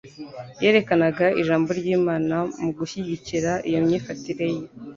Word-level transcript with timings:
Yerekanaga 0.63 1.25
Ijambo 1.41 1.67
ry'Imana 1.79 2.35
mu 2.63 2.69
gushyigikira 2.77 3.51
iyo 3.69 3.79
myifatire 3.85 4.45
Ye. 4.55 4.63